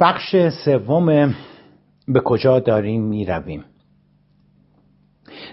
بخش 0.00 0.36
سوم 0.64 1.34
به 2.08 2.20
کجا 2.20 2.60
داریم 2.60 3.02
می 3.02 3.24
رویم 3.24 3.64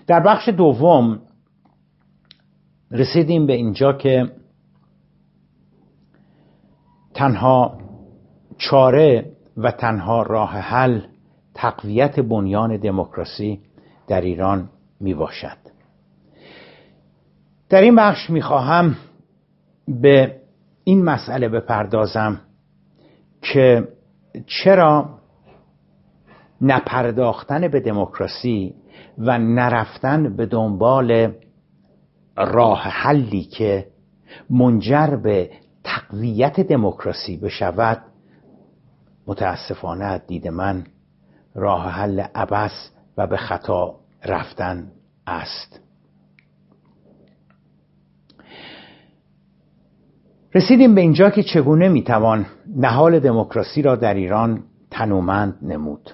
در 0.07 0.19
بخش 0.19 0.49
دوم 0.49 1.19
رسیدیم 2.91 3.45
به 3.45 3.53
اینجا 3.53 3.93
که 3.93 4.31
تنها 7.13 7.77
چاره 8.57 9.31
و 9.57 9.71
تنها 9.71 10.21
راه 10.21 10.51
حل 10.51 11.01
تقویت 11.53 12.19
بنیان 12.19 12.77
دموکراسی 12.77 13.59
در 14.07 14.21
ایران 14.21 14.69
می 14.99 15.13
باشد 15.13 15.57
در 17.69 17.81
این 17.81 17.95
بخش 17.95 18.29
می 18.29 18.41
خواهم 18.41 18.95
به 19.87 20.41
این 20.83 21.03
مسئله 21.03 21.49
بپردازم 21.49 22.41
که 23.41 23.87
چرا 24.45 25.09
نپرداختن 26.61 27.67
به 27.67 27.79
دموکراسی 27.79 28.75
و 29.17 29.37
نرفتن 29.37 30.35
به 30.35 30.45
دنبال 30.45 31.33
راه 32.37 32.79
حلی 32.81 33.43
که 33.43 33.87
منجر 34.49 35.15
به 35.15 35.51
تقویت 35.83 36.59
دموکراسی 36.59 37.37
بشود 37.37 38.01
متاسفانه 39.27 40.17
دید 40.27 40.47
من 40.47 40.83
راه 41.55 41.89
حل 41.89 42.19
عبس 42.19 42.91
و 43.17 43.27
به 43.27 43.37
خطا 43.37 43.95
رفتن 44.25 44.91
است. 45.27 45.86
رسیدیم 50.55 50.95
به 50.95 51.01
اینجا 51.01 51.29
که 51.29 51.43
چگونه 51.43 51.89
می‌توان 51.89 52.45
نهال 52.75 53.19
دموکراسی 53.19 53.81
را 53.81 53.95
در 53.95 54.13
ایران 54.13 54.63
تنومند 54.91 55.57
نمود. 55.61 56.11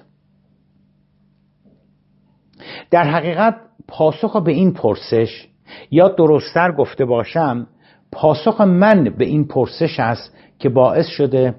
در 2.90 3.04
حقیقت 3.04 3.56
پاسخ 3.88 4.36
به 4.36 4.52
این 4.52 4.72
پرسش 4.72 5.48
یا 5.90 6.08
درستتر 6.08 6.72
گفته 6.72 7.04
باشم 7.04 7.66
پاسخ 8.12 8.60
من 8.60 9.04
به 9.04 9.24
این 9.24 9.44
پرسش 9.44 10.00
است 10.00 10.36
که 10.58 10.68
باعث 10.68 11.06
شده 11.06 11.54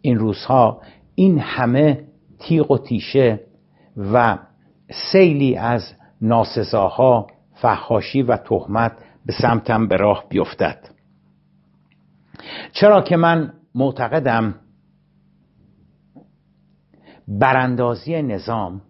این 0.00 0.18
روزها 0.18 0.80
این 1.14 1.38
همه 1.38 2.04
تیغ 2.38 2.70
و 2.70 2.78
تیشه 2.78 3.40
و 4.12 4.38
سیلی 5.12 5.56
از 5.56 5.92
ناسزاها 6.20 7.26
فحاشی 7.54 8.22
و 8.22 8.36
تهمت 8.36 8.92
به 9.26 9.32
سمتم 9.32 9.88
به 9.88 9.96
راه 9.96 10.24
بیفتد. 10.28 10.99
چرا 12.72 13.02
که 13.02 13.16
من 13.16 13.52
معتقدم 13.74 14.54
براندازی 17.28 18.22
نظام 18.22 18.82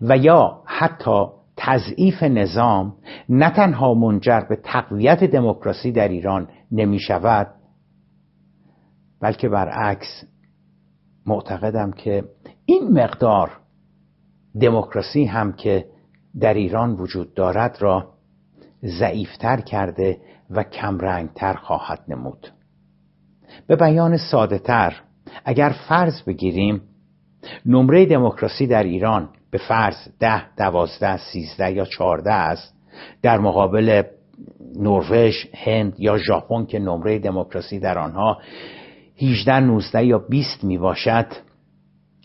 و 0.00 0.16
یا 0.16 0.62
حتی 0.66 1.24
تضعیف 1.56 2.22
نظام 2.22 2.96
نه 3.28 3.50
تنها 3.50 3.94
منجر 3.94 4.40
به 4.40 4.56
تقویت 4.64 5.24
دموکراسی 5.24 5.92
در 5.92 6.08
ایران 6.08 6.48
نمی 6.72 6.98
شود 6.98 7.46
بلکه 9.20 9.48
برعکس 9.48 10.24
معتقدم 11.26 11.92
که 11.92 12.24
این 12.66 12.88
مقدار 12.92 13.50
دموکراسی 14.60 15.24
هم 15.24 15.52
که 15.52 15.86
در 16.40 16.54
ایران 16.54 16.92
وجود 16.92 17.34
دارد 17.34 17.76
را 17.80 18.14
ضعیفتر 18.84 19.60
کرده 19.60 20.20
و 20.50 20.62
کمرنگتر 20.62 21.54
خواهد 21.54 22.04
نمود. 22.08 22.48
به 23.66 23.76
بیان 23.76 24.16
ساده 24.16 24.58
تر 24.58 24.94
اگر 25.44 25.74
فرض 25.88 26.22
بگیریم 26.22 26.82
نمره 27.66 28.06
دموکراسی 28.06 28.66
در 28.66 28.82
ایران 28.82 29.28
به 29.50 29.58
فرض 29.58 30.08
ده 30.20 30.54
دوازده 30.56 31.16
سیزده 31.16 31.72
یا 31.72 31.84
چهارده 31.84 32.32
است 32.32 32.74
در 33.22 33.38
مقابل 33.38 34.02
نروژ 34.76 35.34
هند 35.54 35.94
یا 35.98 36.18
ژاپن 36.18 36.66
که 36.66 36.78
نمره 36.78 37.18
دموکراسی 37.18 37.78
در 37.78 37.98
آنها 37.98 38.38
18 39.22 39.60
19 39.60 40.04
یا 40.04 40.18
20 40.18 40.64
می 40.64 40.78
باشد 40.78 41.26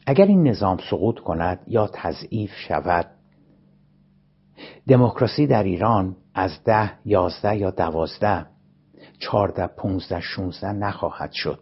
اگر 0.06 0.25
این 0.25 0.47
نظام 0.47 0.78
سقوط 0.89 1.19
کند 1.19 1.59
یا 1.68 1.89
تضعیف 1.94 2.51
شود 2.56 3.06
دموکراسی 4.88 5.47
در 5.47 5.63
ایران 5.63 6.16
از 6.35 6.63
ده 6.63 6.91
یازده 7.06 7.57
یا 7.57 7.72
دوازده 7.72 8.45
چهارده 9.19 9.68
پونزده 9.68 10.19
شونزده 10.19 10.72
نخواهد 10.72 11.31
شد. 11.31 11.59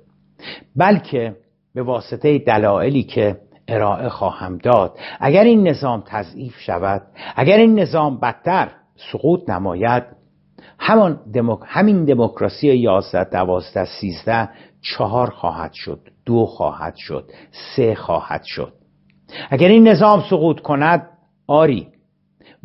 بلکه 0.76 1.36
به 1.76 1.84
واسطه 1.84 2.40
دلایلی 2.40 3.04
که 3.04 3.42
ارائه 3.68 4.10
خواهم 4.10 4.58
داد 4.58 4.98
اگر 5.20 5.44
این 5.44 5.68
نظام 5.68 6.04
تضعیف 6.06 6.60
شود 6.60 7.02
اگر 7.36 7.58
این 7.58 7.80
نظام 7.80 8.20
بدتر 8.20 8.72
سقوط 9.12 9.50
نماید 9.50 10.04
همان 10.80 11.20
دموک... 11.34 11.60
همین 11.66 12.06
دموکراسی 12.06 12.68
یازده 12.68 13.24
دوازده 13.24 13.86
سیزده 13.86 14.50
چهار 14.82 15.30
خواهد 15.30 15.74
شد 15.74 16.00
دو 16.26 16.46
خواهد 16.46 16.96
شد 16.96 17.32
سه 17.76 17.96
خواهد 17.96 18.44
شد. 18.44 18.74
اگر 19.50 19.68
این 19.68 19.88
نظام 19.88 20.24
سقوط 20.30 20.60
کند 20.60 21.10
آری 21.48 21.88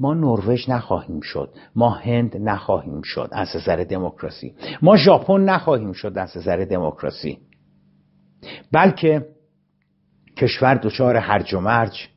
ما 0.03 0.15
نروژ 0.15 0.69
نخواهیم 0.71 1.21
شد 1.21 1.55
ما 1.77 1.91
هند 1.91 2.37
نخواهیم 2.37 3.03
شد 3.03 3.29
از 3.33 3.49
نظر 3.57 3.85
دموکراسی. 3.85 4.55
ما 4.83 4.97
ژاپن 4.97 5.41
نخواهیم 5.41 5.93
شد 5.93 6.19
از 6.19 6.37
نظر 6.37 6.65
دموکراسی. 6.65 7.39
بلکه 8.73 9.29
کشور 10.37 10.75
دچار 10.75 11.17
هرج 11.17 11.55
و 11.55 11.61
مرج 11.61 12.09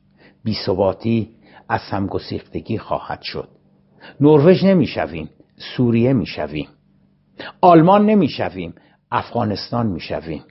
بیثباتی 0.44 1.30
از 1.68 1.80
همگسیختگی 1.80 2.78
خواهد 2.78 3.22
شد. 3.22 3.48
نروژ 4.20 4.64
نمی‌شویم 4.64 5.30
سوریه 5.76 6.12
می‌شویم. 6.12 6.68
آلمان 7.60 8.06
نمی‌شویم 8.06 8.74
افغانستان 9.10 9.86
می‌شویم. 9.86 10.44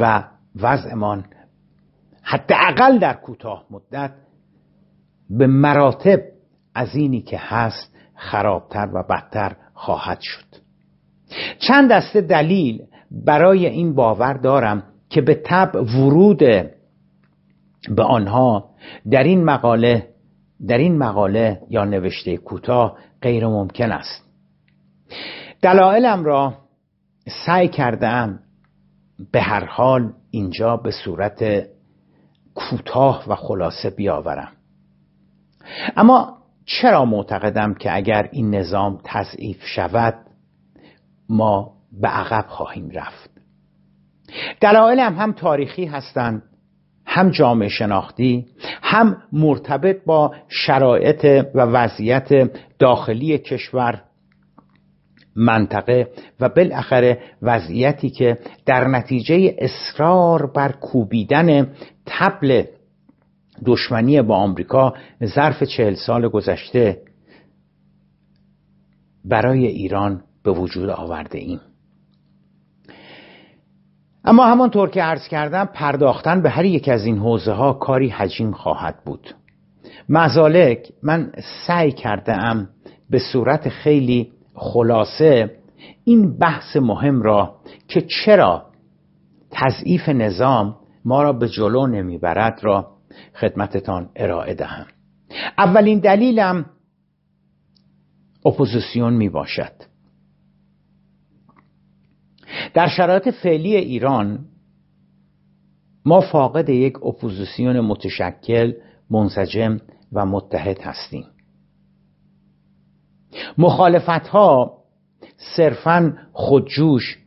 و 0.00 0.24
وضعمان 0.56 1.24
حداقل 2.28 2.98
در 2.98 3.14
کوتاه 3.14 3.64
مدت 3.70 4.10
به 5.30 5.46
مراتب 5.46 6.20
از 6.74 6.94
اینی 6.94 7.20
که 7.20 7.38
هست 7.40 7.94
خرابتر 8.14 8.88
و 8.94 9.02
بدتر 9.02 9.56
خواهد 9.74 10.18
شد. 10.20 10.44
چند 11.58 11.90
دسته 11.90 12.20
دلیل 12.20 12.82
برای 13.10 13.66
این 13.66 13.94
باور 13.94 14.32
دارم 14.32 14.82
که 15.10 15.20
به 15.20 15.42
تب 15.44 15.76
ورود 15.76 16.38
به 17.88 18.02
آنها 18.02 18.70
در 19.10 19.22
این 19.22 19.44
مقاله 19.44 20.08
در 20.68 20.78
این 20.78 20.98
مقاله 20.98 21.60
یا 21.70 21.84
نوشته 21.84 22.36
کوتاه 22.36 22.98
غیر 23.22 23.46
ممکن 23.46 23.92
است. 23.92 24.24
دلایلم 25.62 26.24
را 26.24 26.54
سعی 27.46 27.68
کردم 27.68 28.40
به 29.32 29.40
هر 29.40 29.64
حال 29.64 30.12
اینجا 30.30 30.76
به 30.76 30.90
صورت 30.90 31.68
کوتاه 32.70 33.24
و 33.28 33.34
خلاصه 33.34 33.90
بیاورم. 33.90 34.52
اما 35.96 36.38
چرا 36.66 37.04
معتقدم 37.04 37.74
که 37.74 37.96
اگر 37.96 38.28
این 38.32 38.54
نظام 38.54 39.00
تضعیف 39.04 39.64
شود 39.64 40.14
ما 41.28 41.72
به 42.00 42.08
عقب 42.08 42.44
خواهیم 42.48 42.90
رفت؟ 42.90 43.30
دلایلم 44.60 45.18
هم 45.18 45.32
تاریخی 45.32 45.84
هستند 45.84 46.42
هم 47.06 47.30
جامعه 47.30 47.68
شناختی 47.68 48.46
هم 48.82 49.16
مرتبط 49.32 50.04
با 50.06 50.34
شرایط 50.48 51.24
و 51.54 51.60
وضعیت 51.60 52.50
داخلی 52.78 53.38
کشور 53.38 54.02
منطقه 55.36 56.08
و 56.40 56.48
بالاخره 56.48 57.18
وضعیتی 57.42 58.10
که 58.10 58.38
در 58.66 58.88
نتیجه 58.88 59.54
اصرار 59.58 60.46
بر 60.46 60.72
کوبیدن 60.72 61.68
تبل 62.08 62.64
دشمنی 63.66 64.22
با 64.22 64.36
آمریکا 64.36 64.94
ظرف 65.24 65.62
چهل 65.62 65.94
سال 65.94 66.28
گذشته 66.28 67.02
برای 69.24 69.66
ایران 69.66 70.22
به 70.44 70.50
وجود 70.50 70.88
آورده 70.88 71.38
ایم. 71.38 71.60
اما 74.24 74.46
همانطور 74.46 74.90
که 74.90 75.02
عرض 75.02 75.28
کردم 75.28 75.64
پرداختن 75.64 76.42
به 76.42 76.50
هر 76.50 76.64
یک 76.64 76.88
از 76.88 77.04
این 77.04 77.18
حوزه 77.18 77.52
ها 77.52 77.72
کاری 77.72 78.08
حجیم 78.08 78.52
خواهد 78.52 79.04
بود. 79.04 79.34
مزالک 80.08 80.92
من 81.02 81.32
سعی 81.66 81.92
کرده 81.92 82.32
ام 82.32 82.68
به 83.10 83.18
صورت 83.32 83.68
خیلی 83.68 84.32
خلاصه 84.54 85.58
این 86.04 86.38
بحث 86.38 86.76
مهم 86.76 87.22
را 87.22 87.56
که 87.88 88.00
چرا 88.00 88.66
تضعیف 89.50 90.08
نظام 90.08 90.76
ما 91.04 91.22
را 91.22 91.32
به 91.32 91.48
جلو 91.48 91.86
نمی‌برد 91.86 92.58
را 92.62 92.98
خدمتتان 93.34 94.10
ارائه 94.16 94.54
دهم. 94.54 94.86
اولین 95.58 95.98
دلیلم 95.98 96.66
اپوزیسیون 98.44 99.12
می 99.12 99.28
باشد 99.28 99.72
در 102.74 102.88
شرایط 102.88 103.28
فعلی 103.28 103.76
ایران 103.76 104.44
ما 106.04 106.20
فاقد 106.20 106.68
یک 106.68 107.04
اپوزیسیون 107.04 107.80
متشکل 107.80 108.72
منسجم 109.10 109.80
و 110.12 110.26
متحد 110.26 110.80
هستیم. 110.80 111.24
مخالفت 113.58 114.28
ها 114.28 114.78
صرفا 115.56 116.16
خودجوش 116.32 117.18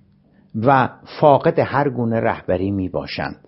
و 0.55 0.89
فاقد 1.19 1.59
هر 1.59 1.89
گونه 1.89 2.19
رهبری 2.19 2.71
می 2.71 2.89
باشند 2.89 3.47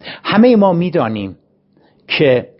همه 0.00 0.56
ما 0.56 0.72
می‌دانیم 0.72 1.36
که 2.08 2.56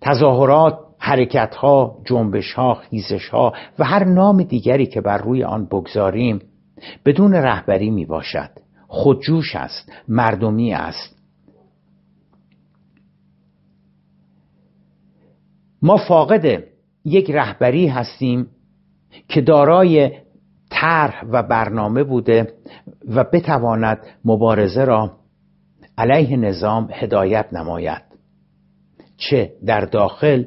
تظاهرات 0.00 0.78
حرکت 0.98 1.54
ها 1.54 1.98
جنبش 2.04 2.52
ها 2.52 2.74
خیزش 2.74 3.28
ها 3.28 3.52
و 3.78 3.84
هر 3.84 4.04
نام 4.04 4.42
دیگری 4.42 4.86
که 4.86 5.00
بر 5.00 5.18
روی 5.18 5.44
آن 5.44 5.66
بگذاریم 5.66 6.40
بدون 7.04 7.34
رهبری 7.34 7.90
می 7.90 8.06
باشد 8.06 8.50
خودجوش 8.88 9.56
است 9.56 9.92
مردمی 10.08 10.74
است. 10.74 11.18
ما 15.82 15.96
فاقد 15.96 16.64
یک 17.04 17.30
رهبری 17.30 17.86
هستیم 17.86 18.46
که 19.28 19.40
دارای 19.40 20.10
طرح 20.70 21.24
و 21.24 21.42
برنامه 21.42 22.04
بوده 22.04 22.54
و 23.08 23.24
بتواند 23.24 24.06
مبارزه 24.24 24.84
را 24.84 25.18
علیه 25.98 26.36
نظام 26.36 26.88
هدایت 26.92 27.46
نماید. 27.52 28.02
چه 29.16 29.52
در 29.66 29.80
داخل 29.80 30.44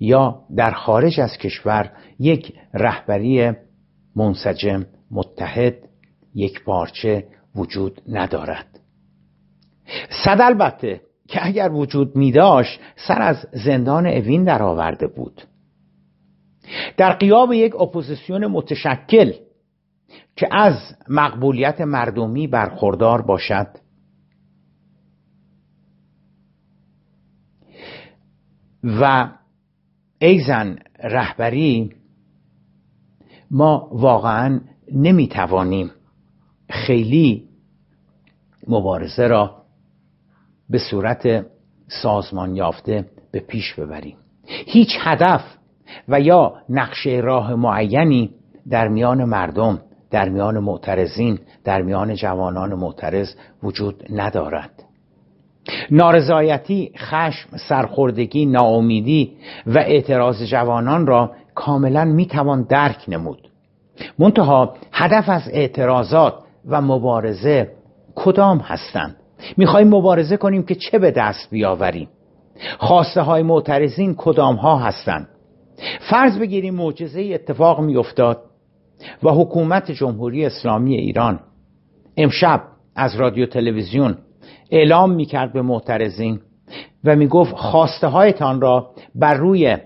یا 0.00 0.40
در 0.56 0.70
خارج 0.70 1.20
از 1.20 1.38
کشور 1.38 1.92
یک 2.18 2.52
رهبری 2.74 3.52
منسجم 4.16 4.86
متحد 5.10 5.74
یک 6.34 6.64
پارچه 6.64 7.26
وجود 7.54 8.02
ندارد. 8.08 8.66
صد 10.24 10.40
البته 10.40 11.00
که 11.28 11.46
اگر 11.46 11.72
وجود 11.72 12.16
می 12.16 12.32
داشت 12.32 12.80
سر 13.08 13.22
از 13.22 13.46
زندان 13.52 14.06
اوین 14.06 14.44
در 14.44 14.62
آورده 14.62 15.06
بود. 15.06 15.42
در 16.96 17.12
غیاب 17.12 17.52
یک 17.52 17.80
اپوزیسیون 17.80 18.46
متشکل 18.46 19.32
که 20.36 20.48
از 20.50 20.74
مقبولیت 21.08 21.80
مردمی 21.80 22.46
برخوردار 22.46 23.22
باشد 23.22 23.83
و 28.84 29.28
ایضا 30.18 30.78
رهبری 31.04 31.92
ما 33.50 33.88
واقعا 33.92 34.60
نمی‌توانیم 34.92 35.90
خیلی 36.70 37.48
مبارزه 38.68 39.26
را 39.26 39.64
به 40.70 40.78
صورت 40.78 41.46
سازمان 41.88 42.56
یافته 42.56 43.06
به 43.32 43.40
پیش 43.40 43.74
ببریم. 43.74 44.16
هیچ 44.46 44.88
هدف 45.00 45.56
و 46.08 46.20
یا 46.20 46.54
نقشه 46.68 47.10
راه 47.10 47.54
معینی 47.54 48.30
در 48.68 48.88
میان 48.88 49.24
مردم 49.24 49.80
در 50.10 50.28
میان 50.28 50.58
معترضین 50.58 51.38
در 51.64 51.82
میان 51.82 52.14
جوانان 52.14 52.74
معترض 52.74 53.34
وجود 53.62 54.04
ندارد. 54.10 54.73
نارضایتی 55.90 56.90
خشم 56.96 57.56
سرخوردگی 57.68 58.46
ناامیدی 58.46 59.32
و 59.66 59.78
اعتراض 59.78 60.42
جوانان 60.42 61.06
را 61.06 61.30
کاملا 61.54 62.04
می‌توان 62.04 62.62
درک 62.62 63.04
نمود. 63.08 63.48
منتها 64.18 64.74
هدف 64.92 65.28
از 65.28 65.42
اعتراضات 65.52 66.34
و 66.68 66.80
مبارزه 66.80 67.70
کدام 68.14 68.58
هستند؟ 68.58 69.16
می‌خواهیم 69.56 69.88
مبارزه 69.88 70.36
کنیم 70.36 70.62
که 70.62 70.74
چه 70.74 70.98
به 70.98 71.10
دست 71.10 71.50
بیاوریم. 71.50 72.08
خواسته 72.78 73.20
های 73.20 73.42
معترضین 73.42 74.14
کدام 74.18 74.56
ها 74.56 74.76
هستند؟ 74.76 75.28
فرض 76.10 76.38
بگیریم 76.38 76.74
معجزه 76.74 77.30
اتفاق 77.34 77.80
میافتاد 77.80 78.42
و 79.22 79.30
حکومت 79.30 79.90
جمهوری 79.90 80.46
اسلامی 80.46 80.96
ایران 80.96 81.40
امشب 82.16 82.62
از 82.96 83.16
رادیو 83.16 83.46
تلویزیون 83.46 84.18
اعلام 84.74 85.10
می‌کرد 85.10 85.52
به 85.52 85.62
معترضین 85.62 86.40
و 87.04 87.16
می‌گفت 87.16 87.54
خواسته 87.54 88.06
هایتان 88.06 88.60
را 88.60 88.90
بر 89.14 89.34
روی 89.34 89.78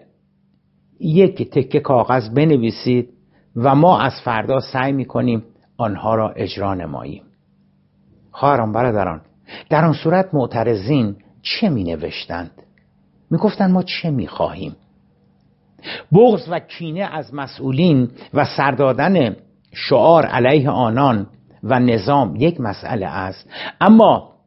یک 1.01 1.51
تکه 1.51 1.81
کاغذ 1.81 2.29
بنویسید 2.29 3.09
و 3.57 3.75
ما 3.75 4.01
از 4.01 4.13
فردا 4.25 4.61
سعی 4.61 4.93
می‌کنیم 4.93 5.45
آنها 5.77 6.15
را 6.15 6.31
اجرا 6.31 6.75
نماییم. 6.75 7.23
خواهران 8.31 8.73
برادران 8.73 9.21
در 9.71 9.85
آن 9.85 9.93
صورت 9.93 10.35
معترضین 10.35 11.17
چه 11.43 11.69
می 11.69 11.85
نوشتند 11.85 12.51
می 13.31 13.39
گفتند 13.39 13.71
ما 13.71 13.83
چه 13.83 14.11
می 14.11 14.27
خواهیم 14.27 14.77
بغض 16.13 16.49
و 16.51 16.59
کینه 16.59 17.01
از 17.01 17.35
مسئولین 17.35 18.11
و 18.35 18.45
سردادن 18.45 19.37
شعار 19.73 20.27
علیه 20.27 20.71
آنان 20.71 21.27
و 21.63 21.81
نظام 21.81 22.37
یک 22.37 22.61
مسئله 22.61 23.07
است. 23.07 23.51
اما 23.81 24.38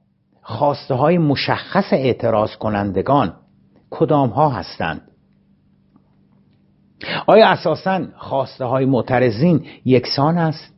خواسته 0.41 0.93
های 0.93 1.17
مشخص 1.17 1.93
اعتراض 1.93 2.55
کنندگان 2.55 3.33
کدام 3.89 4.29
ها 4.29 4.49
هستند؟ 4.49 5.01
آیا 7.27 7.47
اساسا 7.47 8.01
خواسته 8.17 8.65
های 8.65 8.85
معترضین 8.85 9.65
یکسان 9.85 10.38
است؟ 10.38 10.73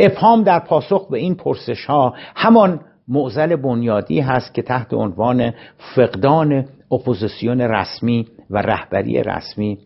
ابهام 0.00 0.42
در 0.42 0.58
پاسخ 0.58 1.08
به 1.08 1.18
این 1.18 1.34
پرسش 1.34 1.84
ها 1.86 2.14
همان 2.36 2.80
معزل 3.08 3.56
بنیادی 3.56 4.20
هست 4.20 4.54
که 4.54 4.62
تحت 4.62 4.94
عنوان 4.94 5.52
فقدان 5.78 6.64
اپوزیسیون 6.92 7.60
رسمی 7.60 8.28
و 8.50 8.58
رهبری 8.58 9.22
رسمی 9.22 9.78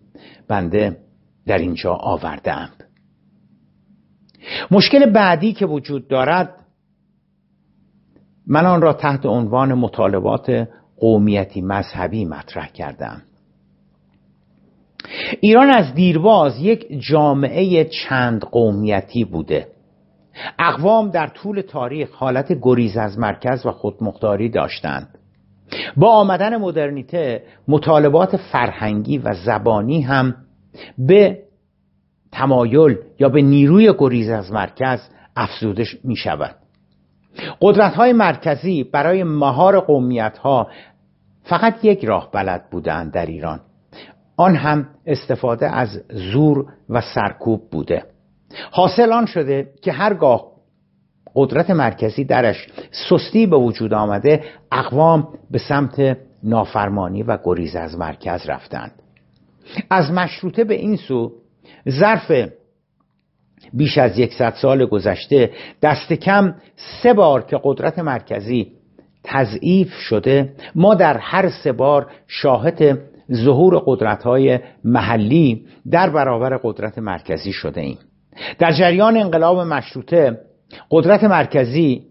بنده 0.49 0.97
در 1.47 1.59
اینجا 1.59 1.95
آوردم 1.95 2.69
مشکل 4.71 5.07
بعدی 5.11 5.53
که 5.53 5.67
وجود 5.67 6.09
دارد 6.09 6.58
من 8.49 8.67
آن 8.67 8.83
را 8.83 8.93
تحت 8.93 9.27
عنوان 9.27 9.75
مطالبات 9.75 10.69
قومیتی 10.97 11.61
مذهبی 11.61 12.25
مطرح 12.25 12.69
کردم. 12.69 13.23
ایران 15.41 15.71
از 15.71 15.95
دیرباز 15.95 16.61
یک 16.61 16.87
جامعه 17.11 17.85
چند 17.85 18.41
قومیتی 18.41 19.25
بوده. 19.25 19.67
اقوام 20.59 21.11
در 21.11 21.27
طول 21.27 21.61
تاریخ 21.61 22.11
حالت 22.15 22.59
گریز 22.63 22.97
از 22.97 23.19
مرکز 23.19 23.67
و 23.67 23.71
خودمختاری 23.71 24.49
داشتند. 24.49 25.19
با 25.97 26.11
آمدن 26.13 26.57
مدرنیته 26.57 27.43
مطالبات 27.69 28.37
فرهنگی 28.37 29.19
و 29.19 29.35
زبانی 29.35 30.01
هم 30.01 30.35
به 30.99 31.43
تمایل 32.33 32.97
یا 33.19 33.29
به 33.29 33.43
نیروی 33.43 33.95
گریز 33.99 34.31
از 34.31 34.53
مرکز 34.53 35.01
افزوده 35.37 35.85
می 36.05 36.17
شود 36.17 36.57
قدرت 37.61 37.95
های 37.95 38.13
مرکزی 38.13 38.85
برای 38.85 39.25
مهار 39.25 39.81
قومیت 39.81 40.39
ها 40.39 40.69
فقط 41.43 41.85
یک 41.85 42.05
راه 42.05 42.31
بلد 42.33 42.71
بودند 42.71 43.13
در 43.13 43.27
ایران. 43.27 43.61
آن 44.37 44.57
هم 44.57 44.89
استفاده 45.07 45.77
از 45.77 46.03
زور 46.11 46.67
و 46.89 47.01
سرکوب 47.01 47.71
بوده. 47.71 48.05
حاصل 48.71 49.13
آن 49.13 49.27
شده 49.27 49.71
که 49.83 49.93
هرگاه 49.93 50.47
قدرت 51.35 51.71
مرکزی 51.71 52.25
درش 52.25 52.67
سستی 52.91 53.47
به 53.47 53.57
وجود 53.57 53.95
آمده 53.95 54.45
اقوام 54.73 55.29
به 55.51 55.59
سمت 55.59 56.17
نافرمانی 56.43 57.23
و 57.23 57.39
گریز 57.45 57.77
از 57.77 57.99
مرکز 57.99 58.47
رفتند. 58.47 58.93
از 59.91 60.13
مشروطه 60.13 60.65
به 60.65 60.75
این 60.75 60.97
سو 60.97 61.33
ظرف 61.89 62.33
بیش 63.73 63.99
از 63.99 64.19
یکصد 64.19 64.55
سال 64.63 64.87
گذشته 64.87 65.51
دست 65.83 66.13
کم 66.13 66.55
سه 67.03 67.13
بار 67.13 67.43
که 67.43 67.61
قدرت 67.65 67.99
مرکزی 67.99 68.73
تضعیف 69.25 69.93
شده 69.93 70.53
ما 70.75 70.95
در 70.95 71.17
هر 71.17 71.49
سه 71.49 71.73
بار 71.73 72.07
شاهد 72.27 72.99
ظهور 73.33 73.83
قدرت 73.87 74.23
های 74.23 74.59
محلی 74.85 75.67
در 75.91 76.11
برابر 76.11 76.57
قدرت 76.63 76.99
مرکزی 76.99 77.53
شده 77.53 77.81
ایم. 77.81 77.99
در 78.59 78.73
جریان 78.73 79.17
انقلاب 79.17 79.61
مشروطه 79.61 80.39
قدرت 80.91 81.25
مرکزی 81.25 82.03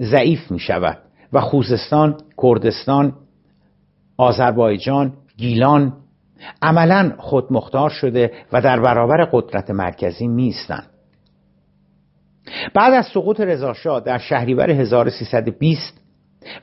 ضعیف 0.00 0.50
می 0.50 0.58
شود 0.58 0.98
و 1.32 1.40
خوزستان، 1.40 2.16
کردستان، 2.42 3.12
آذربایجان، 4.16 5.12
گیلان 5.36 5.92
عملا 6.62 7.12
خودمختار 7.18 7.90
شده 7.90 8.32
و 8.52 8.60
در 8.60 8.80
برابر 8.80 9.24
قدرت 9.32 9.70
مرکزی 9.70 10.28
میستند 10.28 10.93
بعد 12.74 12.94
از 12.94 13.06
سقوط 13.06 13.40
رضاشاه 13.40 14.00
در 14.00 14.18
شهریور 14.18 14.70
1320 14.70 16.00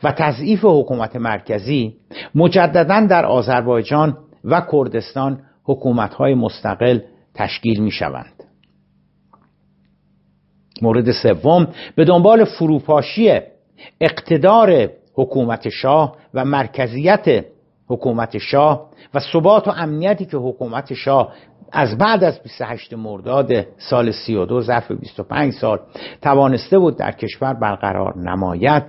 و 0.03 0.11
تضعیف 0.11 0.59
حکومت 0.63 1.15
مرکزی 1.15 1.95
مجددا 2.35 3.05
در 3.09 3.25
آذربایجان 3.25 4.17
و 4.43 4.61
کردستان 4.71 5.39
حکومت‌های 5.63 6.33
مستقل 6.33 6.99
تشکیل 7.33 7.79
می 7.79 7.91
شوند. 7.91 8.43
مورد 10.81 11.11
سوم 11.11 11.67
به 11.95 12.05
دنبال 12.05 12.45
فروپاشی 12.45 13.39
اقتدار 14.01 14.89
حکومت 15.13 15.69
شاه 15.69 16.15
و 16.33 16.45
مرکزیت 16.45 17.45
حکومت 17.87 18.37
شاه 18.37 18.89
و 19.13 19.19
ثبات 19.19 19.67
و 19.67 19.71
امنیتی 19.71 20.25
که 20.25 20.37
حکومت 20.37 20.93
شاه 20.93 21.33
از 21.71 21.97
بعد 21.97 22.23
از 22.23 22.43
28 22.43 22.93
مرداد 22.93 23.51
سال 23.77 24.11
32 24.11 24.61
ظرف 24.61 24.91
25 24.91 25.53
سال 25.53 25.79
توانسته 26.21 26.79
بود 26.79 26.97
در 26.97 27.11
کشور 27.11 27.53
برقرار 27.53 28.17
نماید 28.17 28.83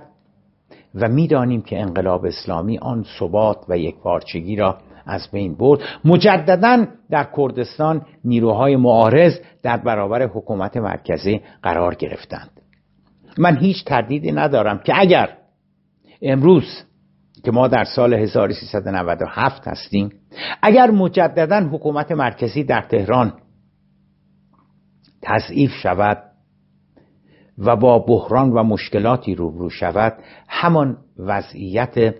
و 0.95 1.07
می‌دانیم 1.07 1.61
که 1.61 1.81
انقلاب 1.81 2.25
اسلامی 2.25 2.77
آن 2.77 3.05
ثبات 3.19 3.57
و 3.69 3.77
یک 3.77 3.95
پارچگی 3.95 4.55
را 4.55 4.77
از 5.05 5.31
بین 5.31 5.55
برد. 5.55 5.79
مجددا 6.05 6.85
در 7.09 7.27
کردستان 7.37 8.01
نیروهای 8.25 8.75
معارض 8.75 9.39
در 9.63 9.77
برابر 9.77 10.23
حکومت 10.23 10.77
مرکزی 10.77 11.41
قرار 11.63 11.95
گرفتند. 11.95 12.49
من 13.37 13.57
هیچ 13.57 13.85
تردیدی 13.85 14.31
ندارم 14.31 14.77
که 14.77 14.93
اگر 14.95 15.29
امروز 16.21 16.83
که 17.43 17.51
ما 17.51 17.67
در 17.67 17.83
سال 17.83 18.13
1397 18.13 19.67
هستیم 19.67 20.09
اگر 20.61 20.91
مجددا 20.91 21.69
حکومت 21.71 22.11
مرکزی 22.11 22.63
در 22.63 22.81
تهران 22.81 23.33
تضعیف 25.21 25.71
شود 25.71 26.23
و 27.57 27.75
با 27.75 27.99
بحران 27.99 28.49
و 28.49 28.63
مشکلاتی 28.63 29.35
روبرو 29.35 29.69
شود 29.69 30.13
همان 30.47 30.97
وضعیت 31.17 32.15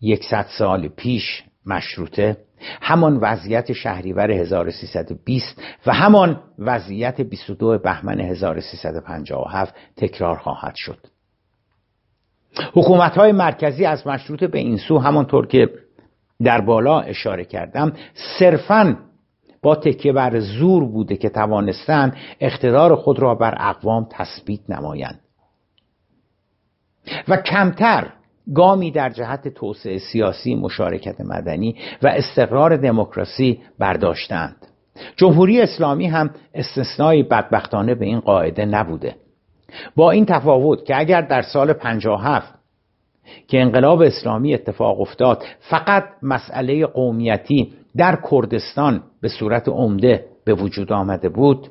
یکصد 0.00 0.46
سال 0.58 0.88
پیش 0.88 1.44
مشروطه 1.66 2.36
همان 2.82 3.16
وضعیت 3.16 3.72
شهریور 3.72 4.30
1320 4.30 5.62
و 5.86 5.92
همان 5.92 6.40
وضعیت 6.58 7.20
22 7.20 7.78
بهمن 7.78 8.20
1357 8.20 9.74
تکرار 9.96 10.36
خواهد 10.36 10.74
شد. 10.76 11.06
حکومت 12.74 13.16
های 13.16 13.32
مرکزی 13.32 13.84
از 13.84 14.06
مشروط 14.06 14.44
به 14.44 14.58
این 14.58 14.76
سو 14.76 14.98
همانطور 14.98 15.46
که 15.46 15.68
در 16.42 16.60
بالا 16.60 17.00
اشاره 17.00 17.44
کردم 17.44 17.92
صرفا 18.38 18.96
با 19.62 19.76
تکیه 19.76 20.12
بر 20.12 20.40
زور 20.40 20.84
بوده 20.84 21.16
که 21.16 21.28
توانستند 21.28 22.16
اقتدار 22.40 22.96
خود 22.96 23.18
را 23.18 23.34
بر 23.34 23.54
اقوام 23.60 24.06
تثبیت 24.10 24.60
نمایند. 24.70 25.20
و 27.28 27.36
کمتر 27.36 28.12
گامی 28.54 28.90
در 28.90 29.10
جهت 29.10 29.48
توسعه 29.48 29.98
سیاسی 29.98 30.54
مشارکت 30.54 31.20
مدنی 31.20 31.76
و 32.02 32.08
استقرار 32.08 32.76
دموکراسی 32.76 33.60
برداشتند. 33.78 34.56
جمهوری 35.16 35.60
اسلامی 35.60 36.06
هم 36.06 36.30
استثنایی 36.54 37.22
بدبختانه 37.22 37.94
به 37.94 38.04
این 38.04 38.20
قاعده 38.20 38.64
نبوده. 38.64 39.16
با 39.96 40.10
این 40.10 40.26
تفاوت 40.26 40.84
که 40.84 40.98
اگر 40.98 41.20
در 41.20 41.42
سال 41.42 41.72
57 41.72 42.54
که 43.48 43.60
انقلاب 43.60 44.02
اسلامی 44.02 44.54
اتفاق 44.54 45.00
افتاد 45.00 45.44
فقط 45.60 46.04
مسئله 46.22 46.86
قومیتی 46.86 47.72
در 47.96 48.18
کردستان 48.30 49.02
به 49.20 49.28
صورت 49.28 49.68
عمده 49.68 50.24
به 50.44 50.54
وجود 50.54 50.92
آمده 50.92 51.28
بود 51.28 51.68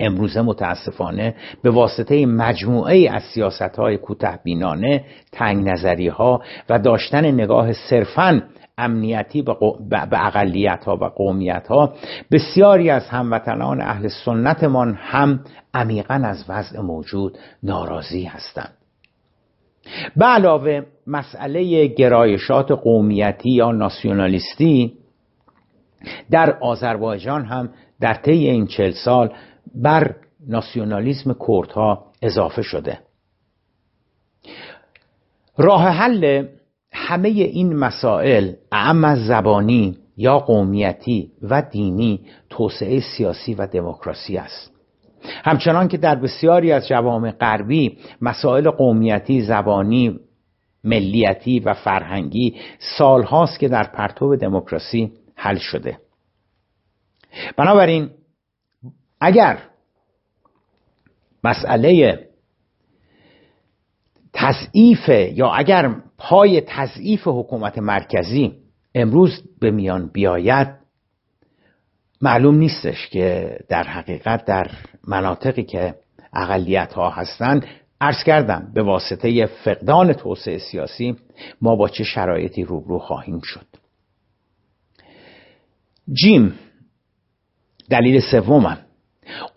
امروزه 0.00 0.42
متاسفانه 0.42 1.34
به 1.62 1.70
واسطه 1.70 2.26
مجموعه 2.26 3.10
از 3.10 3.22
سیاست 3.22 3.76
های 3.76 3.96
کوته 3.96 4.38
بینانه 4.44 5.04
تنگ 5.32 5.68
نظری 5.68 6.08
ها 6.08 6.42
و 6.68 6.78
داشتن 6.78 7.26
نگاه 7.26 7.72
صرفا 7.72 8.42
امنیتی 8.78 9.42
به 9.90 10.26
اقلیت 10.26 10.84
ها 10.84 10.96
و 10.96 11.04
قومیت 11.04 11.66
ها 11.66 11.94
بسیاری 12.30 12.90
از 12.90 13.08
هموطنان 13.08 13.80
اهل 13.80 14.08
سنتمان 14.24 14.94
هم 14.94 15.40
عمیقا 15.74 16.14
از 16.24 16.44
وضع 16.48 16.80
موجود 16.80 17.38
ناراضی 17.62 18.24
هستند. 18.24 18.74
به 20.16 20.24
علاوه 20.24 20.82
مسئله 21.06 21.86
گرایشات 21.86 22.72
قومیتی 22.72 23.50
یا 23.50 23.72
ناسیونالیستی 23.72 24.92
در 26.30 26.58
آذربایجان 26.58 27.44
هم 27.44 27.70
در 28.00 28.14
طی 28.14 28.48
این 28.48 28.66
چل 28.66 28.90
سال 28.90 29.32
بر 29.74 30.14
ناسیونالیسم 30.48 31.36
کردها 31.48 32.04
اضافه 32.22 32.62
شده. 32.62 32.98
راه 35.56 35.88
حل 35.88 36.46
همه 36.92 37.28
این 37.28 37.76
مسائل 37.76 38.52
اعم 38.72 39.04
از 39.04 39.26
زبانی 39.26 39.98
یا 40.16 40.38
قومیتی 40.38 41.32
و 41.42 41.62
دینی 41.62 42.20
توسعه 42.50 43.00
سیاسی 43.00 43.54
و 43.54 43.66
دموکراسی 43.66 44.36
است. 44.36 44.72
همچنان 45.44 45.88
که 45.88 45.96
در 45.96 46.14
بسیاری 46.14 46.72
از 46.72 46.88
جوامع 46.88 47.30
غربی 47.30 47.98
مسائل 48.20 48.70
قومیتی 48.70 49.42
زبانی 49.42 50.20
ملیتی 50.84 51.60
و 51.60 51.74
فرهنگی 51.74 52.56
سالهاست 52.98 53.58
که 53.58 53.68
در 53.68 53.82
پرتو 53.82 54.36
دموکراسی 54.36 55.12
حل 55.34 55.58
شده. 55.58 55.98
بنابراین 57.56 58.10
اگر 59.20 59.58
مسئله 61.44 62.18
تضعیف 64.32 65.08
یا 65.08 65.50
اگر 65.50 65.94
پای 66.22 66.60
تضعیف 66.60 67.22
حکومت 67.26 67.78
مرکزی 67.78 68.52
امروز 68.94 69.42
به 69.60 69.70
میان 69.70 70.10
بیاید 70.12 70.68
معلوم 72.20 72.54
نیستش 72.54 73.08
که 73.08 73.58
در 73.68 73.82
حقیقت 73.82 74.44
در 74.44 74.70
مناطقی 75.08 75.62
که 75.62 75.94
اقلیت 76.32 76.92
ها 76.92 77.10
هستند 77.10 77.66
عرض 78.00 78.24
کردم 78.24 78.70
به 78.74 78.82
واسطه 78.82 79.46
فقدان 79.46 80.12
توسعه 80.12 80.58
سیاسی 80.58 81.16
ما 81.60 81.76
با 81.76 81.88
چه 81.88 82.04
شرایطی 82.04 82.64
روبرو 82.64 82.98
خواهیم 82.98 83.40
شد. 83.44 83.66
جیم 86.12 86.54
دلیل 87.90 88.20
سومم. 88.30 88.78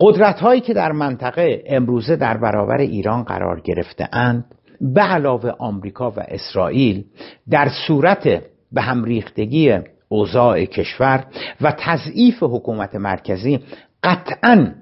قدرت 0.00 0.40
هایی 0.40 0.60
که 0.60 0.74
در 0.74 0.92
منطقه 0.92 1.62
امروزه 1.66 2.16
در 2.16 2.36
برابر 2.36 2.76
ایران 2.76 3.22
قرار 3.22 3.60
گرفته 3.60 4.08
اند 4.12 4.55
به 4.80 5.00
علاوه 5.00 5.50
آمریکا 5.50 6.10
و 6.10 6.20
اسرائیل 6.20 7.04
در 7.50 7.68
صورت 7.86 8.42
به 8.72 8.82
هم 8.82 9.04
ریختگی 9.04 9.78
اوضاع 10.08 10.64
کشور 10.64 11.24
و 11.60 11.74
تضعیف 11.78 12.42
حکومت 12.42 12.94
مرکزی 12.94 13.60
قطعا 14.02 14.74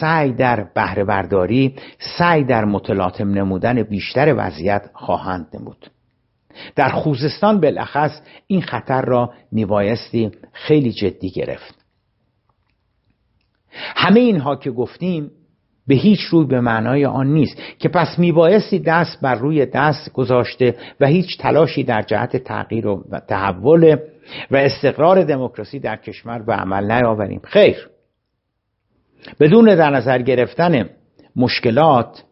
سعی 0.00 0.32
در 0.32 0.64
بهره 0.74 1.04
برداری 1.04 1.74
سعی 2.18 2.44
در 2.44 2.64
متلاطم 2.64 3.30
نمودن 3.30 3.82
بیشتر 3.82 4.34
وضعیت 4.36 4.90
خواهند 4.94 5.46
نمود. 5.54 5.90
در 6.76 6.88
خوزستان 6.88 7.60
بالاخص 7.60 8.20
این 8.46 8.62
خطر 8.62 9.02
را 9.02 9.32
میبایستی 9.52 10.30
خیلی 10.52 10.92
جدی 10.92 11.30
گرفت. 11.30 11.74
همه 13.72 14.20
اینها 14.20 14.56
که 14.56 14.70
گفتیم 14.70 15.30
به 15.90 15.96
هیچ 15.96 16.20
روی 16.20 16.46
به 16.46 16.60
معنای 16.60 17.04
آن 17.06 17.26
نیست 17.26 17.62
که 17.78 17.88
پس 17.88 18.18
میبایستی 18.18 18.78
دست 18.78 19.20
بر 19.20 19.34
روی 19.34 19.66
دست 19.66 20.12
گذاشته 20.12 20.76
و 21.00 21.06
هیچ 21.06 21.38
تلاشی 21.38 21.84
در 21.84 22.02
جهت 22.02 22.36
تغییر 22.36 22.86
و 22.86 23.20
تحول 23.28 23.96
و 24.50 24.56
استقرار 24.56 25.24
دموکراسی 25.24 25.78
در 25.78 25.96
کشور 25.96 26.42
به 26.42 26.52
عمل 26.52 26.92
نیاوریم. 26.92 27.40
خیر. 27.44 27.88
بدون 29.40 29.74
در 29.74 29.90
نظر 29.90 30.22
گرفتن 30.22 30.90
مشکلات 31.36 32.24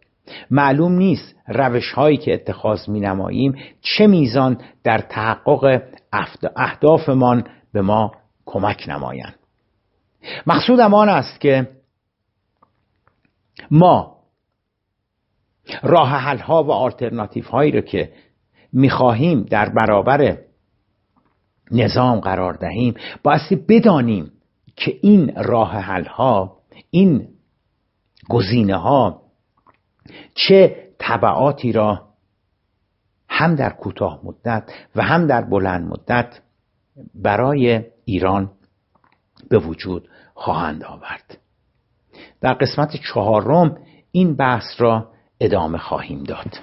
معلوم 0.51 0.93
نیست 0.93 1.35
روش 1.49 1.93
هایی 1.93 2.17
که 2.17 2.35
اتخاذ 2.35 2.89
می 2.89 3.01
نماییم 3.01 3.55
چه 3.81 4.07
میزان 4.07 4.59
در 4.85 4.99
تحقق 4.99 5.83
اهدافمان 6.57 7.45
به 7.73 7.83
ما 7.83 8.13
کمک 8.47 8.85
نمایند. 8.89 9.35
مقصودم 10.47 10.95
آن 10.95 11.09
است 11.09 11.41
که 11.41 11.78
ما 13.71 14.19
راه 15.83 16.09
حل 16.09 16.39
ها 16.39 16.65
و 16.65 16.73
آلترناتیو 16.73 17.45
هایی 17.45 17.73
رو 17.73 17.81
که 17.81 18.13
می‌خواهیم 18.73 19.43
در 19.43 19.69
برابر 19.69 20.39
نظام 21.71 22.21
قرار 22.21 22.55
دهیم 22.55 22.95
بایستی 23.23 23.57
بدانیم 23.57 24.33
که 24.77 24.99
این 25.03 25.33
راه 25.37 25.73
حل 25.73 26.05
ها 26.05 26.59
این 26.91 27.29
گزینه 28.29 28.77
ها 28.77 29.23
چه 30.35 30.89
طبعاتی 30.99 31.73
را 31.73 32.09
هم 33.29 33.55
در 33.55 33.71
کوتاه 33.71 34.21
مدت 34.25 34.71
و 34.97 35.03
هم 35.03 35.27
در 35.27 35.45
بلند 35.45 35.89
مدت 35.89 36.41
برای 37.15 37.85
ایران 38.05 38.51
به 39.51 39.59
وجود 39.59 40.09
خواهند 40.35 40.85
آورد. 40.85 41.39
در 42.41 42.55
قسمت 42.55 42.97
چهارم 42.97 43.79
این 44.13 44.37
بحث 44.37 44.65
را 44.79 45.09
ادامه 45.41 45.79
خواهیم 45.79 46.23
داد. 46.23 46.59